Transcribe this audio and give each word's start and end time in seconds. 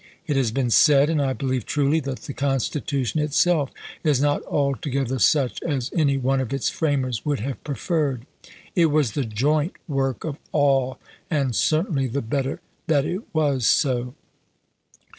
It 0.25 0.35
has 0.35 0.49
been 0.49 0.71
said, 0.71 1.11
and 1.11 1.21
I 1.21 1.33
believe 1.33 1.63
truly, 1.63 1.99
that 1.99 2.21
the 2.21 2.33
Constitution 2.33 3.19
itself 3.19 3.69
is 4.03 4.19
not 4.19 4.41
altogether 4.45 5.19
such 5.19 5.61
as 5.61 5.91
any 5.95 6.17
one 6.17 6.39
of 6.41 6.51
its 6.51 6.71
f 6.71 6.79
ramers 6.79 7.23
would 7.23 7.39
have 7.41 7.63
preferred. 7.63 8.25
It 8.73 8.87
was 8.87 9.11
the 9.11 9.25
joint 9.25 9.73
work 9.87 10.23
of 10.23 10.37
all, 10.51 10.97
and 11.29 11.55
certainly 11.55 12.07
the 12.07 12.23
better 12.23 12.61
that 12.87 13.05
it 13.05 13.21
was 13.35 13.67
so. 13.67 14.15